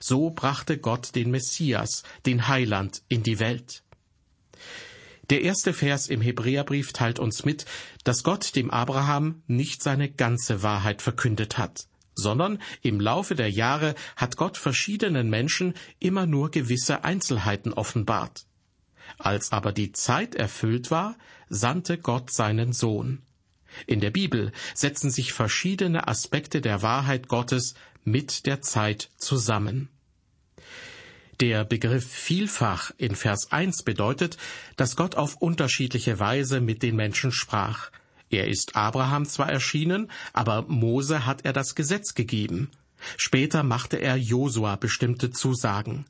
So 0.00 0.30
brachte 0.30 0.78
Gott 0.78 1.14
den 1.14 1.30
Messias, 1.30 2.02
den 2.26 2.48
Heiland, 2.48 3.02
in 3.08 3.22
die 3.22 3.38
Welt. 3.38 3.82
Der 5.30 5.42
erste 5.42 5.72
Vers 5.72 6.08
im 6.08 6.20
Hebräerbrief 6.20 6.92
teilt 6.92 7.18
uns 7.18 7.44
mit, 7.44 7.64
dass 8.04 8.22
Gott 8.22 8.54
dem 8.54 8.70
Abraham 8.70 9.42
nicht 9.46 9.82
seine 9.82 10.10
ganze 10.10 10.62
Wahrheit 10.62 11.02
verkündet 11.02 11.58
hat 11.58 11.86
sondern 12.14 12.58
im 12.82 13.00
Laufe 13.00 13.34
der 13.34 13.50
Jahre 13.50 13.94
hat 14.16 14.36
Gott 14.36 14.56
verschiedenen 14.56 15.30
Menschen 15.30 15.74
immer 15.98 16.26
nur 16.26 16.50
gewisse 16.50 17.04
Einzelheiten 17.04 17.72
offenbart. 17.72 18.46
Als 19.18 19.52
aber 19.52 19.72
die 19.72 19.92
Zeit 19.92 20.34
erfüllt 20.34 20.90
war, 20.90 21.16
sandte 21.48 21.98
Gott 21.98 22.30
seinen 22.32 22.72
Sohn. 22.72 23.22
In 23.86 24.00
der 24.00 24.10
Bibel 24.10 24.52
setzen 24.74 25.10
sich 25.10 25.32
verschiedene 25.32 26.08
Aspekte 26.08 26.60
der 26.60 26.82
Wahrheit 26.82 27.28
Gottes 27.28 27.74
mit 28.04 28.46
der 28.46 28.60
Zeit 28.62 29.10
zusammen. 29.16 29.88
Der 31.40 31.64
Begriff 31.64 32.06
vielfach 32.06 32.92
in 32.98 33.16
Vers 33.16 33.50
1 33.50 33.82
bedeutet, 33.82 34.36
dass 34.76 34.96
Gott 34.96 35.16
auf 35.16 35.36
unterschiedliche 35.36 36.20
Weise 36.20 36.60
mit 36.60 36.82
den 36.82 36.94
Menschen 36.94 37.32
sprach, 37.32 37.90
er 38.32 38.48
ist 38.48 38.76
Abraham 38.76 39.26
zwar 39.26 39.50
erschienen, 39.50 40.10
aber 40.32 40.62
Mose 40.62 41.26
hat 41.26 41.44
er 41.44 41.52
das 41.52 41.74
Gesetz 41.74 42.14
gegeben. 42.14 42.70
Später 43.18 43.62
machte 43.62 43.98
er 43.98 44.16
Josua 44.16 44.76
bestimmte 44.76 45.30
Zusagen. 45.30 46.06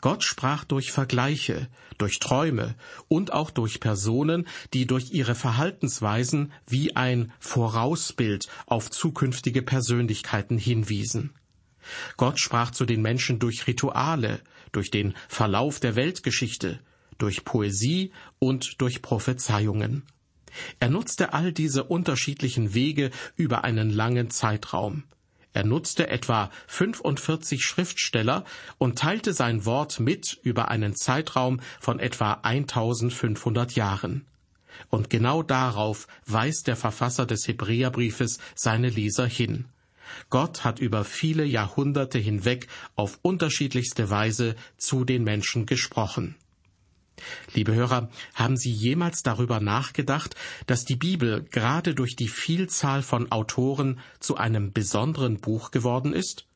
Gott 0.00 0.22
sprach 0.22 0.64
durch 0.64 0.92
Vergleiche, 0.92 1.68
durch 1.98 2.18
Träume 2.18 2.74
und 3.08 3.32
auch 3.32 3.50
durch 3.50 3.80
Personen, 3.80 4.46
die 4.74 4.86
durch 4.86 5.12
ihre 5.12 5.34
Verhaltensweisen 5.34 6.52
wie 6.66 6.96
ein 6.96 7.32
Vorausbild 7.38 8.48
auf 8.66 8.90
zukünftige 8.90 9.62
Persönlichkeiten 9.62 10.58
hinwiesen. 10.58 11.34
Gott 12.16 12.38
sprach 12.38 12.70
zu 12.70 12.84
den 12.84 13.02
Menschen 13.02 13.38
durch 13.38 13.66
Rituale, 13.66 14.40
durch 14.72 14.90
den 14.90 15.14
Verlauf 15.28 15.80
der 15.80 15.96
Weltgeschichte, 15.96 16.80
durch 17.18 17.44
Poesie 17.44 18.12
und 18.38 18.80
durch 18.80 19.02
Prophezeiungen. 19.02 20.04
Er 20.80 20.90
nutzte 20.90 21.32
all 21.32 21.52
diese 21.52 21.84
unterschiedlichen 21.84 22.74
Wege 22.74 23.10
über 23.36 23.64
einen 23.64 23.90
langen 23.90 24.30
Zeitraum. 24.30 25.04
Er 25.54 25.64
nutzte 25.64 26.08
etwa 26.08 26.50
45 26.66 27.62
Schriftsteller 27.64 28.44
und 28.78 28.98
teilte 28.98 29.32
sein 29.34 29.64
Wort 29.66 30.00
mit 30.00 30.38
über 30.42 30.68
einen 30.68 30.94
Zeitraum 30.94 31.60
von 31.80 31.98
etwa 31.98 32.34
1500 32.42 33.74
Jahren. 33.74 34.24
Und 34.88 35.10
genau 35.10 35.42
darauf 35.42 36.08
weist 36.26 36.66
der 36.66 36.76
Verfasser 36.76 37.26
des 37.26 37.46
Hebräerbriefes 37.46 38.38
seine 38.54 38.88
Leser 38.88 39.26
hin. 39.26 39.66
Gott 40.30 40.64
hat 40.64 40.78
über 40.78 41.04
viele 41.04 41.44
Jahrhunderte 41.44 42.18
hinweg 42.18 42.68
auf 42.96 43.18
unterschiedlichste 43.22 44.10
Weise 44.10 44.56
zu 44.76 45.04
den 45.04 45.24
Menschen 45.24 45.66
gesprochen. 45.66 46.36
Liebe 47.54 47.74
Hörer, 47.74 48.10
haben 48.34 48.56
Sie 48.56 48.72
jemals 48.72 49.22
darüber 49.22 49.60
nachgedacht, 49.60 50.34
dass 50.66 50.84
die 50.84 50.96
Bibel 50.96 51.44
gerade 51.50 51.94
durch 51.94 52.16
die 52.16 52.28
Vielzahl 52.28 53.02
von 53.02 53.30
Autoren 53.30 54.00
zu 54.20 54.36
einem 54.36 54.72
besonderen 54.72 55.40
Buch 55.40 55.70
geworden 55.70 56.12
ist? 56.12 56.46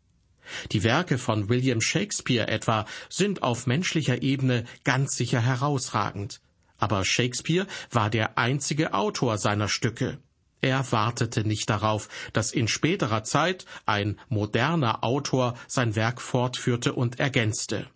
Die 0.73 0.85
Werke 0.85 1.19
von 1.19 1.49
William 1.49 1.81
Shakespeare 1.81 2.49
etwa 2.49 2.87
sind 3.09 3.43
auf 3.43 3.67
menschlicher 3.67 4.23
Ebene 4.23 4.65
ganz 4.85 5.17
sicher 5.17 5.41
herausragend. 5.41 6.41
Aber 6.79 7.05
Shakespeare 7.05 7.67
war 7.91 8.11
der 8.11 8.39
einzige 8.39 8.95
Autor 8.95 9.39
seiner 9.39 9.69
Stücke. 9.69 10.19
Er 10.61 10.91
wartete 10.91 11.45
nicht 11.45 11.71
darauf, 11.71 12.09
dass 12.33 12.53
in 12.53 12.69
späterer 12.69 13.25
Zeit 13.25 13.67
ein 13.85 14.19
moderner 14.29 15.05
Autor 15.05 15.55
sein 15.69 15.97
Werk 15.97 16.21
fortführte 16.21 16.93
und 16.93 17.21
ergänzte. 17.21 17.87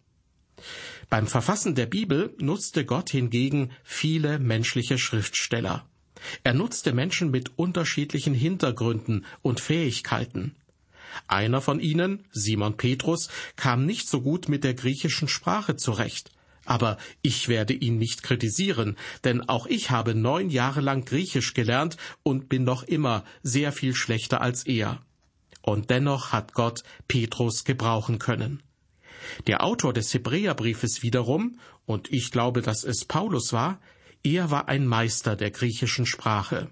Beim 1.10 1.26
Verfassen 1.26 1.74
der 1.74 1.86
Bibel 1.86 2.32
nutzte 2.38 2.84
Gott 2.84 3.10
hingegen 3.10 3.72
viele 3.82 4.38
menschliche 4.38 4.96
Schriftsteller. 4.96 5.84
Er 6.44 6.54
nutzte 6.54 6.92
Menschen 6.92 7.32
mit 7.32 7.58
unterschiedlichen 7.58 8.32
Hintergründen 8.32 9.26
und 9.42 9.58
Fähigkeiten. 9.58 10.54
Einer 11.26 11.60
von 11.60 11.80
ihnen, 11.80 12.24
Simon 12.30 12.76
Petrus, 12.76 13.28
kam 13.56 13.86
nicht 13.86 14.08
so 14.08 14.20
gut 14.20 14.48
mit 14.48 14.62
der 14.62 14.74
griechischen 14.74 15.26
Sprache 15.26 15.74
zurecht. 15.74 16.30
Aber 16.64 16.96
ich 17.22 17.48
werde 17.48 17.72
ihn 17.72 17.98
nicht 17.98 18.22
kritisieren, 18.22 18.96
denn 19.24 19.40
auch 19.48 19.66
ich 19.66 19.90
habe 19.90 20.14
neun 20.14 20.48
Jahre 20.48 20.80
lang 20.80 21.04
Griechisch 21.04 21.54
gelernt 21.54 21.96
und 22.22 22.48
bin 22.48 22.62
noch 22.62 22.84
immer 22.84 23.24
sehr 23.42 23.72
viel 23.72 23.96
schlechter 23.96 24.40
als 24.42 24.64
er. 24.64 25.02
Und 25.62 25.90
dennoch 25.90 26.30
hat 26.30 26.54
Gott 26.54 26.84
Petrus 27.08 27.64
gebrauchen 27.64 28.20
können. 28.20 28.62
Der 29.46 29.64
Autor 29.64 29.92
des 29.92 30.12
Hebräerbriefes 30.12 31.02
wiederum, 31.02 31.58
und 31.86 32.12
ich 32.12 32.30
glaube, 32.30 32.62
dass 32.62 32.84
es 32.84 33.04
Paulus 33.04 33.52
war, 33.52 33.80
er 34.22 34.50
war 34.50 34.68
ein 34.68 34.86
Meister 34.86 35.36
der 35.36 35.50
griechischen 35.50 36.06
Sprache. 36.06 36.70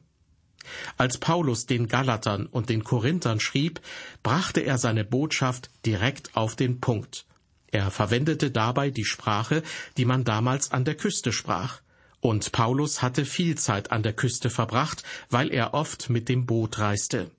Als 0.97 1.19
Paulus 1.19 1.67
den 1.67 1.89
Galatern 1.89 2.47
und 2.47 2.69
den 2.69 2.85
Korinthern 2.85 3.41
schrieb, 3.41 3.81
brachte 4.23 4.61
er 4.61 4.79
seine 4.79 5.05
Botschaft 5.05 5.71
direkt 5.87 6.37
auf 6.37 6.57
den 6.57 6.81
Punkt. 6.81 7.27
Er 7.71 7.91
verwendete 7.91 8.51
dabei 8.51 8.91
die 8.91 9.05
Sprache, 9.05 9.63
die 9.97 10.05
man 10.05 10.25
damals 10.25 10.71
an 10.71 10.85
der 10.85 10.95
Küste 10.95 11.33
sprach. 11.33 11.81
Und 12.21 12.51
Paulus 12.53 13.03
hatte 13.03 13.25
viel 13.25 13.57
Zeit 13.57 13.93
an 13.93 14.03
der 14.03 14.13
Küste 14.13 14.51
verbracht, 14.51 15.03
weil 15.31 15.53
er 15.53 15.75
oft 15.75 16.11
mit 16.11 16.29
dem 16.29 16.47
Boot 16.47 16.79
reiste. 16.79 17.31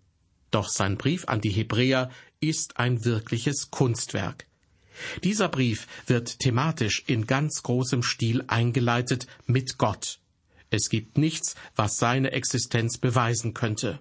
Doch 0.51 0.69
sein 0.69 0.97
Brief 0.97 1.27
an 1.27 1.41
die 1.41 1.49
Hebräer 1.49 2.09
ist 2.39 2.77
ein 2.77 3.03
wirkliches 3.03 3.69
Kunstwerk. 3.71 4.47
Dieser 5.24 5.50
Brief 5.50 5.88
wird 6.08 6.39
thematisch 6.39 7.03
in 7.08 7.27
ganz 7.27 7.63
großem 7.63 8.03
Stil 8.03 8.44
eingeleitet 8.48 9.27
mit 9.46 9.77
Gott. 9.77 10.20
Es 10.70 10.89
gibt 10.89 11.18
nichts, 11.18 11.56
was 11.75 11.98
seine 11.98 12.32
Existenz 12.32 12.98
beweisen 12.98 13.53
könnte. 13.53 14.00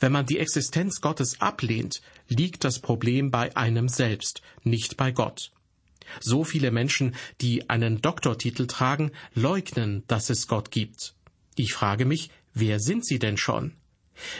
Wenn 0.00 0.12
man 0.12 0.26
die 0.26 0.38
Existenz 0.38 1.00
Gottes 1.00 1.40
ablehnt, 1.40 2.02
liegt 2.28 2.64
das 2.64 2.80
Problem 2.80 3.30
bei 3.30 3.54
einem 3.56 3.88
selbst, 3.88 4.42
nicht 4.64 4.96
bei 4.96 5.12
Gott. 5.12 5.52
So 6.20 6.44
viele 6.44 6.70
Menschen, 6.70 7.14
die 7.40 7.70
einen 7.70 8.02
Doktortitel 8.02 8.66
tragen, 8.66 9.12
leugnen, 9.34 10.02
dass 10.08 10.30
es 10.30 10.48
Gott 10.48 10.70
gibt. 10.70 11.14
Ich 11.54 11.74
frage 11.74 12.06
mich, 12.06 12.30
wer 12.54 12.80
sind 12.80 13.06
sie 13.06 13.18
denn 13.18 13.36
schon? 13.36 13.76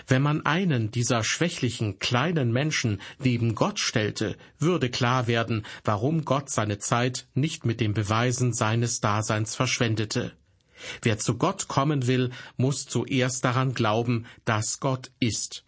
Wenn 0.06 0.22
man 0.22 0.44
einen 0.46 0.90
dieser 0.90 1.24
schwächlichen 1.24 1.98
kleinen 1.98 2.52
Menschen 2.52 3.00
neben 3.18 3.54
Gott 3.54 3.78
stellte, 3.78 4.36
würde 4.58 4.90
klar 4.90 5.26
werden, 5.26 5.64
warum 5.84 6.24
Gott 6.24 6.50
seine 6.50 6.78
Zeit 6.78 7.26
nicht 7.34 7.64
mit 7.64 7.80
dem 7.80 7.94
Beweisen 7.94 8.52
seines 8.52 9.00
Daseins 9.00 9.54
verschwendete. 9.54 10.32
Wer 11.00 11.18
zu 11.18 11.36
Gott 11.36 11.68
kommen 11.68 12.06
will, 12.06 12.30
muss 12.56 12.86
zuerst 12.86 13.44
daran 13.44 13.74
glauben, 13.74 14.26
dass 14.44 14.80
Gott 14.80 15.10
ist. 15.20 15.64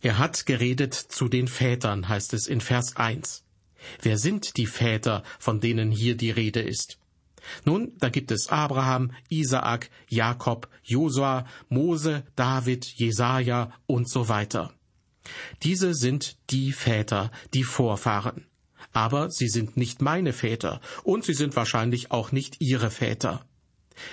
Er 0.00 0.18
hat 0.18 0.46
geredet 0.46 0.94
zu 0.94 1.28
den 1.28 1.48
Vätern, 1.48 2.08
heißt 2.08 2.32
es 2.34 2.46
in 2.46 2.60
Vers 2.60 2.96
1. 2.96 3.44
Wer 4.02 4.18
sind 4.18 4.56
die 4.56 4.66
Väter, 4.66 5.22
von 5.38 5.60
denen 5.60 5.90
hier 5.90 6.16
die 6.16 6.30
Rede 6.30 6.60
ist? 6.60 6.98
Nun, 7.64 7.92
da 7.98 8.08
gibt 8.08 8.30
es 8.30 8.48
Abraham, 8.48 9.12
Isaak, 9.28 9.90
Jakob, 10.08 10.68
Josua, 10.82 11.46
Mose, 11.68 12.24
David, 12.36 12.86
Jesaja 12.86 13.72
und 13.86 14.08
so 14.08 14.28
weiter. 14.28 14.72
Diese 15.62 15.94
sind 15.94 16.36
die 16.50 16.72
Väter, 16.72 17.30
die 17.54 17.64
Vorfahren. 17.64 18.46
Aber 18.92 19.30
sie 19.30 19.48
sind 19.48 19.76
nicht 19.76 20.00
meine 20.00 20.32
Väter 20.32 20.80
und 21.04 21.24
sie 21.24 21.34
sind 21.34 21.56
wahrscheinlich 21.56 22.10
auch 22.10 22.32
nicht 22.32 22.60
ihre 22.60 22.90
Väter. 22.90 23.44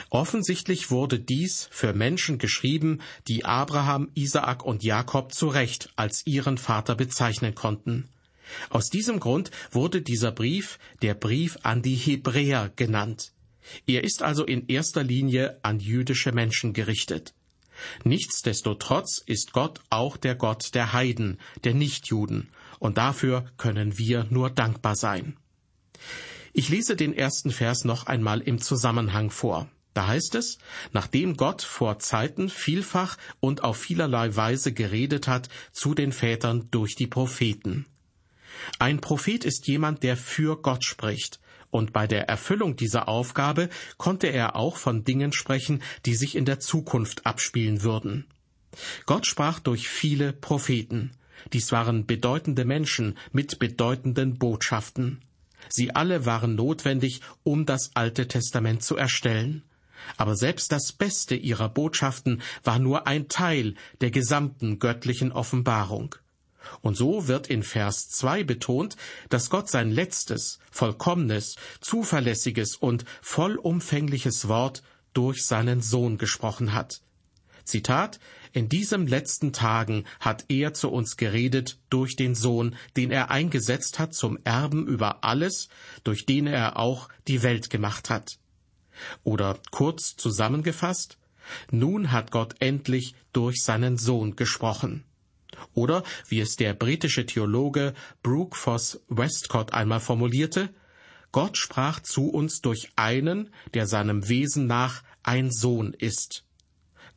Offensichtlich 0.10 0.90
wurde 0.90 1.20
dies 1.20 1.68
für 1.72 1.94
Menschen 1.94 2.40
geschrieben, 2.40 3.02
die 3.28 3.46
Abraham, 3.46 4.10
Isaak 4.16 4.66
und 4.66 4.84
Jakob 4.84 5.34
zu 5.34 5.48
Recht 5.48 5.90
als 5.96 6.26
ihren 6.26 6.58
Vater 6.58 6.96
bezeichnen 6.96 7.56
konnten. 7.56 8.10
Aus 8.70 8.90
diesem 8.90 9.20
Grund 9.20 9.52
wurde 9.72 10.02
dieser 10.02 10.32
Brief 10.32 10.80
der 11.02 11.14
Brief 11.14 11.58
an 11.64 11.82
die 11.82 11.96
Hebräer 11.96 12.72
genannt. 12.76 13.32
Er 13.88 14.04
ist 14.04 14.22
also 14.22 14.46
in 14.46 14.68
erster 14.68 15.04
Linie 15.04 15.60
an 15.64 15.80
jüdische 15.80 16.32
Menschen 16.32 16.74
gerichtet. 16.74 17.34
Nichtsdestotrotz 18.04 19.22
ist 19.26 19.52
Gott 19.54 19.82
auch 19.90 20.18
der 20.18 20.36
Gott 20.36 20.74
der 20.74 20.94
Heiden, 20.94 21.40
der 21.64 21.74
Nichtjuden, 21.74 22.50
und 22.80 22.98
dafür 22.98 23.46
können 23.58 23.98
wir 23.98 24.26
nur 24.30 24.50
dankbar 24.50 24.96
sein. 24.96 25.36
Ich 26.54 26.70
lese 26.70 26.96
den 26.96 27.14
ersten 27.14 27.52
Vers 27.52 27.84
noch 27.84 28.06
einmal 28.06 28.40
im 28.40 28.62
Zusammenhang 28.62 29.30
vor. 29.30 29.70
Da 29.94 30.08
heißt 30.08 30.36
es, 30.36 30.58
nachdem 30.92 31.38
Gott 31.38 31.62
vor 31.62 32.00
Zeiten 32.00 32.50
vielfach 32.50 33.18
und 33.40 33.64
auf 33.64 33.78
vielerlei 33.78 34.36
Weise 34.36 34.74
geredet 34.74 35.28
hat 35.28 35.50
zu 35.72 35.94
den 35.94 36.12
Vätern 36.12 36.68
durch 36.72 36.96
die 36.96 37.08
Propheten. 37.08 37.86
Ein 38.80 39.02
Prophet 39.02 39.46
ist 39.46 39.68
jemand, 39.68 40.04
der 40.04 40.18
für 40.18 40.62
Gott 40.62 40.84
spricht, 40.84 41.40
und 41.72 41.92
bei 41.92 42.08
der 42.08 42.30
Erfüllung 42.30 42.78
dieser 42.78 43.10
Aufgabe 43.10 43.70
konnte 43.98 44.28
er 44.28 44.56
auch 44.56 44.78
von 44.78 45.04
Dingen 45.04 45.34
sprechen, 45.34 45.82
die 46.06 46.16
sich 46.16 46.36
in 46.36 46.46
der 46.46 46.60
Zukunft 46.60 47.26
abspielen 47.26 47.84
würden. 47.84 48.28
Gott 49.06 49.26
sprach 49.26 49.60
durch 49.60 49.90
viele 49.90 50.32
Propheten. 50.32 51.12
Dies 51.54 51.72
waren 51.72 52.06
bedeutende 52.06 52.66
Menschen 52.66 53.18
mit 53.32 53.60
bedeutenden 53.60 54.38
Botschaften. 54.38 55.20
Sie 55.70 55.94
alle 55.94 56.26
waren 56.26 56.56
notwendig, 56.56 57.22
um 57.44 57.66
das 57.66 57.92
Alte 57.94 58.28
Testament 58.28 58.84
zu 58.84 58.96
erstellen. 58.96 59.64
Aber 60.18 60.36
selbst 60.36 60.72
das 60.72 60.92
Beste 60.94 61.36
ihrer 61.36 61.70
Botschaften 61.70 62.42
war 62.64 62.80
nur 62.80 63.08
ein 63.08 63.28
Teil 63.28 63.76
der 64.02 64.12
gesamten 64.12 64.80
göttlichen 64.80 65.32
Offenbarung. 65.32 66.16
Und 66.82 66.96
so 66.96 67.28
wird 67.28 67.48
in 67.48 67.64
Vers 67.64 68.10
2 68.10 68.44
betont, 68.44 68.96
dass 69.30 69.50
Gott 69.50 69.70
sein 69.70 69.92
letztes, 69.92 70.60
vollkommenes, 70.72 71.56
zuverlässiges 71.82 72.76
und 72.76 73.06
vollumfängliches 73.22 74.48
Wort 74.48 74.84
durch 75.14 75.46
seinen 75.46 75.82
Sohn 75.82 76.18
gesprochen 76.18 76.74
hat. 76.74 77.02
Zitat 77.66 78.20
In 78.54 78.70
diesem 78.70 79.08
letzten 79.08 79.52
Tagen 79.52 80.06
hat 80.20 80.46
er 80.50 80.74
zu 80.74 80.90
uns 80.90 81.18
geredet 81.18 81.80
durch 81.90 82.16
den 82.16 82.36
Sohn, 82.36 82.76
den 82.96 83.12
er 83.12 83.32
eingesetzt 83.32 83.98
hat 83.98 84.14
zum 84.14 84.38
Erben 84.44 84.88
über 84.88 85.24
alles, 85.24 85.70
durch 86.04 86.26
den 86.26 86.48
er 86.48 86.78
auch 86.78 87.10
die 87.28 87.42
Welt 87.42 87.70
gemacht 87.70 88.10
hat. 88.10 88.38
Oder 89.24 89.60
kurz 89.72 90.16
zusammengefasst, 90.16 91.18
nun 91.72 92.12
hat 92.12 92.32
Gott 92.32 92.56
endlich 92.60 93.16
durch 93.34 93.64
seinen 93.64 93.98
Sohn 93.98 94.36
gesprochen. 94.36 95.04
Oder, 95.74 96.04
wie 96.28 96.40
es 96.40 96.56
der 96.56 96.74
britische 96.74 97.26
Theologe 97.26 97.94
Brooke 98.24 98.58
Foss 98.58 99.02
Westcott 99.08 99.74
einmal 99.74 100.00
formulierte, 100.00 100.70
Gott 101.32 101.58
sprach 101.58 102.00
zu 102.00 102.30
uns 102.30 102.62
durch 102.62 102.92
einen, 102.96 103.50
der 103.74 103.88
seinem 103.88 104.30
Wesen 104.30 104.68
nach 104.68 105.04
ein 105.24 105.52
Sohn 105.52 105.94
ist. 105.94 106.46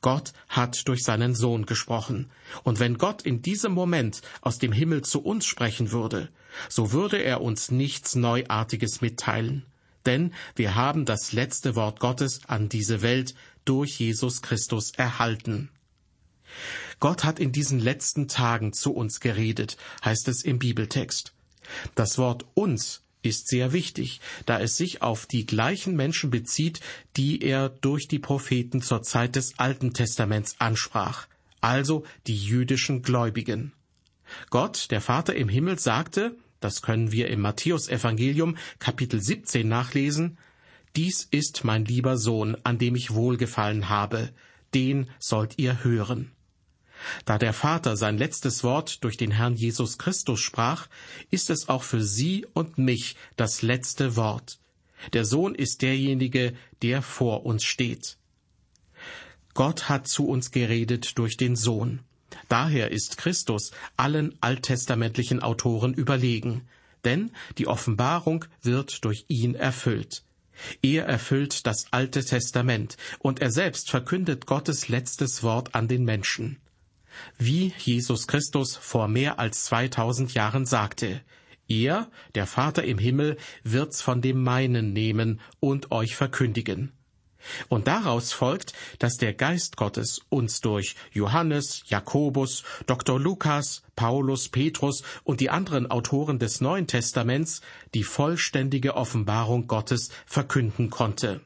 Gott 0.01 0.33
hat 0.49 0.87
durch 0.87 1.03
seinen 1.03 1.35
Sohn 1.35 1.67
gesprochen. 1.67 2.31
Und 2.63 2.81
wenn 2.81 2.99
Gott 2.99 3.23
in 3.23 3.43
diesem 3.43 3.73
Moment 3.73 4.23
aus 4.41 4.59
dem 4.59 4.73
Himmel 4.73 5.03
zu 5.03 5.23
uns 5.23 5.45
sprechen 5.45 5.91
würde, 5.91 6.31
so 6.69 6.93
würde 6.93 7.19
er 7.19 7.41
uns 7.41 7.71
nichts 7.71 8.15
Neuartiges 8.15 9.01
mitteilen. 9.01 9.67
Denn 10.07 10.33
wir 10.55 10.75
haben 10.75 11.05
das 11.05 11.33
letzte 11.33 11.75
Wort 11.77 12.01
Gottes 12.01 12.41
an 12.47 12.69
diese 12.69 13.03
Welt 13.03 13.35
durch 13.65 13.99
Jesus 13.99 14.43
Christus 14.43 14.93
erhalten. 14.97 15.71
Gott 17.01 17.25
hat 17.25 17.39
in 17.39 17.53
diesen 17.53 17.79
letzten 17.79 18.29
Tagen 18.29 18.73
zu 18.73 18.93
uns 18.93 19.21
geredet, 19.21 19.77
heißt 20.05 20.29
es 20.29 20.43
im 20.43 20.59
Bibeltext. 20.59 21.33
Das 21.95 22.19
Wort 22.19 22.47
uns 22.55 23.03
ist 23.23 23.49
sehr 23.49 23.73
wichtig, 23.73 24.21
da 24.47 24.61
es 24.61 24.77
sich 24.77 25.03
auf 25.03 25.27
die 25.27 25.47
gleichen 25.47 25.97
Menschen 25.97 26.31
bezieht, 26.31 26.81
die 27.17 27.43
er 27.43 27.69
durch 27.69 28.09
die 28.09 28.19
Propheten 28.19 28.81
zur 28.81 29.03
Zeit 29.03 29.37
des 29.37 29.59
Alten 29.59 29.93
Testaments 29.93 30.57
ansprach, 30.59 31.27
also 31.61 32.05
die 32.27 32.37
jüdischen 32.37 33.03
Gläubigen. 33.03 33.73
Gott, 34.51 34.91
der 34.91 35.01
Vater 35.01 35.35
im 35.35 35.49
Himmel, 35.49 35.79
sagte, 35.79 36.37
das 36.61 36.83
können 36.83 37.13
wir 37.13 37.29
im 37.29 37.41
Matthäusevangelium 37.41 38.57
Kapitel 38.79 39.23
17 39.23 39.67
nachlesen, 39.67 40.39
dies 40.97 41.29
ist 41.31 41.65
mein 41.65 41.85
lieber 41.85 42.17
Sohn, 42.17 42.57
an 42.65 42.79
dem 42.79 42.97
ich 42.97 43.13
wohlgefallen 43.13 43.89
habe, 43.89 44.33
den 44.75 45.09
sollt 45.19 45.59
ihr 45.59 45.85
hören. 45.85 46.33
Da 47.25 47.39
der 47.39 47.53
Vater 47.53 47.97
sein 47.97 48.19
letztes 48.19 48.65
Wort 48.65 49.03
durch 49.05 49.17
den 49.17 49.31
Herrn 49.31 49.55
Jesus 49.55 49.99
Christus 49.99 50.41
sprach, 50.41 50.89
ist 51.31 51.51
es 51.51 51.69
auch 51.69 51.83
für 51.83 52.03
Sie 52.03 52.47
und 52.55 52.79
mich 52.79 53.17
das 53.37 53.63
letzte 53.63 54.17
Wort. 54.17 54.59
Der 55.13 55.25
Sohn 55.25 55.55
ist 55.55 55.83
derjenige, 55.83 56.55
der 56.83 57.03
vor 57.03 57.47
uns 57.47 57.65
steht. 57.65 58.17
Gott 59.55 59.89
hat 59.89 60.09
zu 60.09 60.27
uns 60.27 60.51
geredet 60.51 61.19
durch 61.19 61.37
den 61.37 61.57
Sohn. 61.57 62.01
Daher 62.49 62.91
ist 62.91 63.19
Christus 63.19 63.73
allen 63.97 64.37
alttestamentlichen 64.41 65.41
Autoren 65.43 65.95
überlegen, 65.95 66.69
denn 67.05 67.31
die 67.59 67.67
Offenbarung 67.67 68.45
wird 68.63 69.05
durch 69.05 69.25
ihn 69.29 69.55
erfüllt. 69.55 70.23
Er 70.83 71.07
erfüllt 71.07 71.67
das 71.67 71.93
Alte 71.93 72.25
Testament 72.25 72.97
und 73.21 73.41
er 73.41 73.51
selbst 73.51 73.91
verkündet 73.91 74.47
Gottes 74.47 74.89
letztes 74.89 75.43
Wort 75.43 75.75
an 75.75 75.87
den 75.87 76.05
Menschen 76.05 76.59
wie 77.39 77.73
Jesus 77.79 78.27
Christus 78.27 78.77
vor 78.77 79.09
mehr 79.09 79.39
als 79.39 79.65
2000 79.65 80.35
Jahren 80.35 80.67
sagte, 80.67 81.23
er, 81.69 82.11
der 82.35 82.47
Vater 82.47 82.85
im 82.85 82.99
Himmel, 82.99 83.37
wird's 83.63 84.01
von 84.01 84.23
dem 84.23 84.43
meinen 84.43 84.93
nehmen 84.93 85.41
und 85.61 85.93
euch 85.93 86.17
verkündigen. 86.17 86.93
Und 87.69 87.87
daraus 87.87 88.33
folgt, 88.33 88.73
dass 88.99 89.17
der 89.17 89.33
Geist 89.33 89.77
Gottes 89.77 90.21
uns 90.29 90.61
durch 90.61 90.97
Johannes, 91.13 91.83
Jakobus, 91.87 92.65
Dr. 92.87 93.21
Lukas, 93.21 93.83
Paulus, 93.97 94.49
Petrus 94.49 95.03
und 95.25 95.41
die 95.41 95.51
anderen 95.51 95.91
Autoren 95.91 96.39
des 96.39 96.61
Neuen 96.61 96.87
Testaments 96.87 97.61
die 97.95 98.03
vollständige 98.03 98.97
Offenbarung 98.97 99.67
Gottes 99.67 100.11
verkünden 100.27 100.91
konnte. 100.91 101.41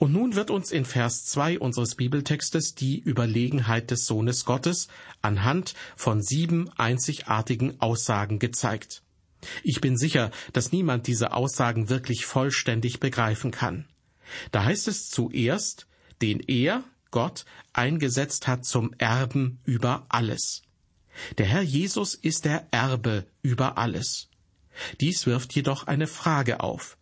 Und 0.00 0.14
nun 0.14 0.34
wird 0.34 0.50
uns 0.50 0.72
in 0.72 0.86
Vers 0.86 1.26
2 1.26 1.58
unseres 1.58 1.94
Bibeltextes 1.94 2.74
die 2.74 2.98
Überlegenheit 2.98 3.90
des 3.90 4.06
Sohnes 4.06 4.46
Gottes 4.46 4.88
anhand 5.20 5.74
von 5.94 6.22
sieben 6.22 6.70
einzigartigen 6.78 7.78
Aussagen 7.82 8.38
gezeigt. 8.38 9.02
Ich 9.62 9.82
bin 9.82 9.98
sicher, 9.98 10.30
dass 10.54 10.72
niemand 10.72 11.06
diese 11.06 11.34
Aussagen 11.34 11.90
wirklich 11.90 12.24
vollständig 12.24 12.98
begreifen 12.98 13.50
kann. 13.50 13.84
Da 14.52 14.64
heißt 14.64 14.88
es 14.88 15.10
zuerst, 15.10 15.86
den 16.22 16.40
er, 16.40 16.82
Gott, 17.10 17.44
eingesetzt 17.74 18.48
hat 18.48 18.64
zum 18.64 18.94
Erben 18.96 19.60
über 19.64 20.06
alles. 20.08 20.62
Der 21.36 21.44
Herr 21.44 21.62
Jesus 21.62 22.14
ist 22.14 22.46
der 22.46 22.66
Erbe 22.70 23.26
über 23.42 23.76
alles. 23.76 24.30
Dies 24.98 25.26
wirft 25.26 25.54
jedoch 25.54 25.86
eine 25.88 26.06
Frage 26.06 26.60
auf. 26.60 26.96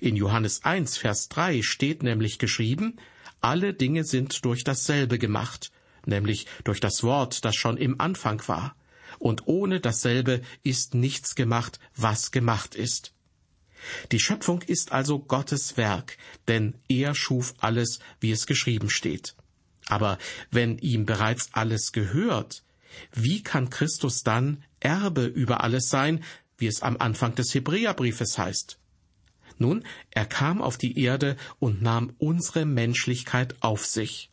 In 0.00 0.16
Johannes 0.16 0.64
1, 0.64 0.96
Vers 0.96 1.28
3 1.28 1.62
steht 1.62 2.02
nämlich 2.02 2.38
geschrieben, 2.38 2.96
alle 3.40 3.74
Dinge 3.74 4.04
sind 4.04 4.44
durch 4.44 4.64
dasselbe 4.64 5.18
gemacht, 5.18 5.72
nämlich 6.06 6.46
durch 6.64 6.80
das 6.80 7.02
Wort, 7.02 7.44
das 7.44 7.56
schon 7.56 7.76
im 7.76 8.00
Anfang 8.00 8.42
war. 8.46 8.76
Und 9.18 9.46
ohne 9.46 9.80
dasselbe 9.80 10.42
ist 10.62 10.94
nichts 10.94 11.34
gemacht, 11.34 11.78
was 11.96 12.30
gemacht 12.30 12.74
ist. 12.74 13.12
Die 14.12 14.20
Schöpfung 14.20 14.62
ist 14.62 14.92
also 14.92 15.18
Gottes 15.18 15.76
Werk, 15.76 16.16
denn 16.48 16.74
er 16.88 17.14
schuf 17.14 17.54
alles, 17.58 17.98
wie 18.20 18.30
es 18.30 18.46
geschrieben 18.46 18.90
steht. 18.90 19.34
Aber 19.86 20.18
wenn 20.50 20.78
ihm 20.78 21.04
bereits 21.04 21.48
alles 21.52 21.92
gehört, 21.92 22.62
wie 23.12 23.42
kann 23.42 23.70
Christus 23.70 24.22
dann 24.22 24.62
Erbe 24.80 25.24
über 25.24 25.64
alles 25.64 25.88
sein, 25.88 26.22
wie 26.58 26.66
es 26.66 26.82
am 26.82 26.96
Anfang 26.98 27.34
des 27.34 27.54
Hebräerbriefes 27.54 28.38
heißt? 28.38 28.78
Nun, 29.58 29.84
er 30.10 30.26
kam 30.26 30.62
auf 30.62 30.78
die 30.78 30.98
Erde 30.98 31.36
und 31.58 31.82
nahm 31.82 32.12
unsere 32.18 32.64
Menschlichkeit 32.64 33.56
auf 33.60 33.86
sich. 33.86 34.30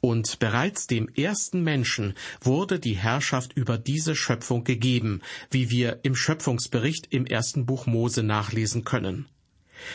Und 0.00 0.38
bereits 0.38 0.86
dem 0.86 1.08
ersten 1.08 1.62
Menschen 1.62 2.14
wurde 2.40 2.78
die 2.78 2.96
Herrschaft 2.96 3.52
über 3.54 3.76
diese 3.76 4.14
Schöpfung 4.14 4.64
gegeben, 4.64 5.20
wie 5.50 5.70
wir 5.70 6.00
im 6.04 6.14
Schöpfungsbericht 6.14 7.08
im 7.10 7.26
ersten 7.26 7.66
Buch 7.66 7.86
Mose 7.86 8.22
nachlesen 8.22 8.84
können. 8.84 9.26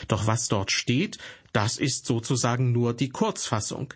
Doch 0.08 0.28
was 0.28 0.48
dort 0.48 0.72
steht, 0.72 1.18
das 1.54 1.78
ist 1.78 2.06
sozusagen 2.06 2.72
nur 2.72 2.94
die 2.94 3.10
Kurzfassung. 3.10 3.94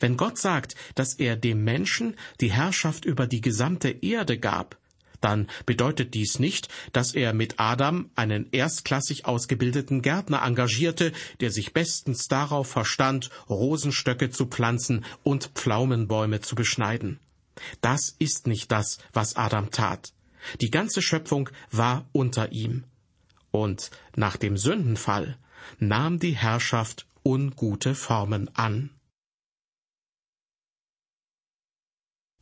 Wenn 0.00 0.16
Gott 0.16 0.38
sagt, 0.38 0.76
dass 0.94 1.14
er 1.14 1.36
dem 1.36 1.62
Menschen 1.62 2.16
die 2.40 2.50
Herrschaft 2.50 3.04
über 3.04 3.26
die 3.26 3.40
gesamte 3.40 3.90
Erde 3.90 4.38
gab, 4.38 4.78
dann 5.24 5.48
bedeutet 5.66 6.14
dies 6.14 6.38
nicht, 6.38 6.68
dass 6.92 7.14
er 7.14 7.32
mit 7.32 7.58
Adam 7.58 8.10
einen 8.14 8.48
erstklassig 8.52 9.24
ausgebildeten 9.24 10.02
Gärtner 10.02 10.42
engagierte, 10.42 11.12
der 11.40 11.50
sich 11.50 11.72
bestens 11.72 12.28
darauf 12.28 12.68
verstand, 12.68 13.30
Rosenstöcke 13.48 14.30
zu 14.30 14.46
pflanzen 14.46 15.04
und 15.22 15.50
Pflaumenbäume 15.54 16.40
zu 16.40 16.54
beschneiden. 16.54 17.18
Das 17.80 18.14
ist 18.18 18.46
nicht 18.46 18.70
das, 18.70 18.98
was 19.12 19.36
Adam 19.36 19.70
tat. 19.70 20.12
Die 20.60 20.70
ganze 20.70 21.00
Schöpfung 21.00 21.48
war 21.70 22.06
unter 22.12 22.52
ihm. 22.52 22.84
Und 23.50 23.90
nach 24.16 24.36
dem 24.36 24.56
Sündenfall 24.56 25.38
nahm 25.78 26.18
die 26.18 26.36
Herrschaft 26.36 27.06
ungute 27.24 27.94
Formen 27.94 28.50
an. 28.54 28.90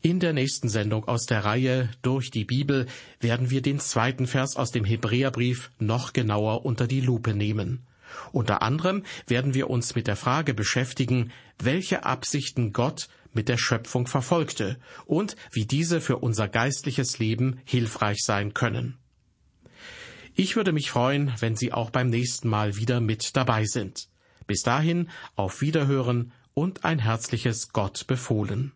In 0.04 0.18
der 0.18 0.32
nächsten 0.32 0.68
Sendung 0.68 1.06
aus 1.06 1.26
der 1.26 1.44
Reihe 1.44 1.88
Durch 2.02 2.32
die 2.32 2.44
Bibel 2.44 2.86
werden 3.20 3.50
wir 3.50 3.62
den 3.62 3.78
zweiten 3.78 4.26
Vers 4.26 4.56
aus 4.56 4.72
dem 4.72 4.84
Hebräerbrief 4.84 5.70
noch 5.78 6.12
genauer 6.12 6.64
unter 6.64 6.88
die 6.88 7.00
Lupe 7.00 7.34
nehmen. 7.34 7.86
Unter 8.32 8.62
anderem 8.62 9.04
werden 9.28 9.54
wir 9.54 9.70
uns 9.70 9.94
mit 9.94 10.08
der 10.08 10.16
Frage 10.16 10.54
beschäftigen, 10.54 11.30
welche 11.60 12.04
Absichten 12.04 12.72
Gott 12.72 13.08
mit 13.32 13.48
der 13.48 13.58
Schöpfung 13.58 14.08
verfolgte 14.08 14.76
und 15.06 15.36
wie 15.52 15.66
diese 15.66 16.00
für 16.00 16.18
unser 16.18 16.48
geistliches 16.48 17.20
Leben 17.20 17.60
hilfreich 17.64 18.24
sein 18.24 18.54
können. 18.54 18.98
Ich 20.34 20.56
würde 20.56 20.72
mich 20.72 20.90
freuen, 20.90 21.32
wenn 21.38 21.54
Sie 21.54 21.72
auch 21.72 21.90
beim 21.90 22.08
nächsten 22.08 22.48
Mal 22.48 22.74
wieder 22.76 23.00
mit 23.00 23.36
dabei 23.36 23.66
sind. 23.66 24.08
Bis 24.48 24.62
dahin 24.62 25.10
auf 25.36 25.60
Wiederhören 25.60 26.32
und 26.54 26.84
ein 26.84 26.98
herzliches 26.98 27.68
Gott 27.72 28.08
befohlen. 28.08 28.72